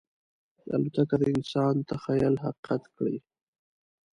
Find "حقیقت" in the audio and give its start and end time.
2.45-2.83